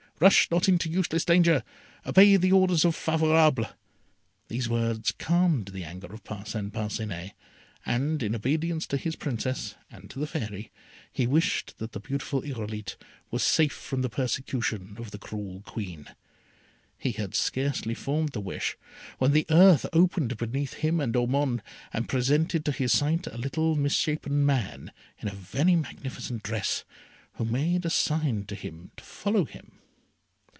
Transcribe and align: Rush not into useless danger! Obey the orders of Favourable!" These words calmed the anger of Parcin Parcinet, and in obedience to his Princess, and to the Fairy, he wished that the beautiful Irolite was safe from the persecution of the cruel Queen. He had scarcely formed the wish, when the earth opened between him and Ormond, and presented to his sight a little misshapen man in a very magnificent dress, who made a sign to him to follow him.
Rush 0.23 0.51
not 0.51 0.69
into 0.69 0.87
useless 0.87 1.25
danger! 1.25 1.63
Obey 2.05 2.37
the 2.37 2.51
orders 2.51 2.85
of 2.85 2.95
Favourable!" 2.95 3.65
These 4.49 4.69
words 4.69 5.11
calmed 5.17 5.69
the 5.69 5.83
anger 5.83 6.13
of 6.13 6.23
Parcin 6.23 6.69
Parcinet, 6.69 7.33
and 7.87 8.21
in 8.21 8.35
obedience 8.35 8.85
to 8.85 8.97
his 8.97 9.15
Princess, 9.15 9.73
and 9.89 10.11
to 10.11 10.19
the 10.19 10.27
Fairy, 10.27 10.69
he 11.11 11.25
wished 11.25 11.79
that 11.79 11.93
the 11.93 11.99
beautiful 11.99 12.43
Irolite 12.43 12.97
was 13.31 13.41
safe 13.41 13.73
from 13.73 14.03
the 14.03 14.11
persecution 14.11 14.93
of 14.99 15.09
the 15.09 15.17
cruel 15.17 15.61
Queen. 15.65 16.07
He 16.99 17.13
had 17.13 17.33
scarcely 17.33 17.95
formed 17.95 18.33
the 18.33 18.41
wish, 18.41 18.77
when 19.17 19.31
the 19.31 19.47
earth 19.49 19.87
opened 19.91 20.37
between 20.37 20.67
him 20.67 20.99
and 20.99 21.15
Ormond, 21.15 21.63
and 21.91 22.07
presented 22.07 22.63
to 22.65 22.71
his 22.71 22.93
sight 22.95 23.25
a 23.25 23.39
little 23.39 23.75
misshapen 23.75 24.45
man 24.45 24.91
in 25.17 25.27
a 25.29 25.33
very 25.33 25.75
magnificent 25.75 26.43
dress, 26.43 26.83
who 27.37 27.45
made 27.45 27.85
a 27.87 27.89
sign 27.89 28.45
to 28.45 28.53
him 28.53 28.91
to 28.97 29.03
follow 29.03 29.45
him. 29.45 29.79